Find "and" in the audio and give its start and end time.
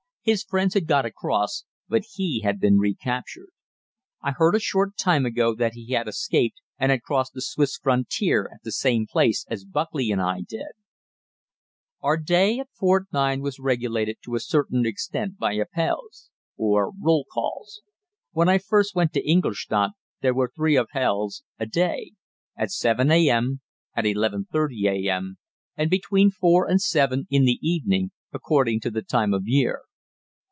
6.77-6.91, 10.11-10.21, 25.75-25.89, 26.69-26.79